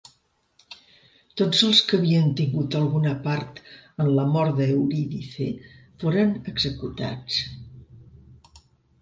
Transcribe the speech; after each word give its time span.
Tots 1.41 1.59
els 1.67 1.81
que 1.91 1.99
havien 2.01 2.31
tingut 2.39 2.77
alguna 2.79 3.11
part 3.27 3.61
en 4.05 4.09
la 4.21 4.25
mort 4.33 4.57
d'Eurídice 4.63 5.49
foren 6.05 6.33
executats. 6.55 7.39